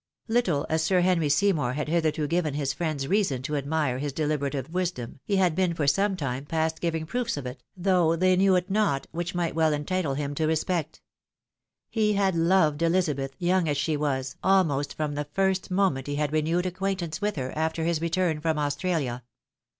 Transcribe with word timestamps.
Little 0.27 0.65
as 0.67 0.81
Sir 0.81 1.01
Henry 1.01 1.29
Seymour 1.29 1.73
had 1.73 1.87
hitherto 1.87 2.25
given 2.25 2.55
his 2.55 2.73
friends 2.73 3.07
reason 3.07 3.43
to 3.43 3.55
admire 3.55 3.99
his 3.99 4.11
deliberative 4.13 4.73
wisdom, 4.73 5.19
he 5.25 5.35
had 5.35 5.53
been 5.53 5.75
for 5.75 5.85
some 5.85 6.17
time 6.17 6.43
past 6.45 6.81
giving 6.81 7.05
proofs 7.05 7.37
of 7.37 7.45
it, 7.45 7.61
though 7.77 8.15
they 8.15 8.35
knew 8.35 8.55
it 8.55 8.71
not, 8.71 9.05
which 9.11 9.35
might 9.35 9.53
well 9.53 9.73
entitle 9.75 10.15
him 10.15 10.33
to 10.33 10.47
respect. 10.47 11.03
He 11.87 12.13
had 12.13 12.33
loved 12.33 12.81
Elizabeth, 12.81 13.35
young 13.37 13.69
as 13.69 13.77
she 13.77 13.95
was, 13.95 14.35
almost 14.41 14.95
from 14.97 15.13
the 15.13 15.27
first 15.33 15.69
moment 15.69 16.07
he 16.07 16.15
had 16.15 16.33
renewed 16.33 16.65
acquaintance 16.65 17.21
with 17.21 17.35
her 17.35 17.55
after 17.55 17.83
his 17.83 18.01
return 18.01 18.41
from 18.41 18.57
Australia. 18.57 19.21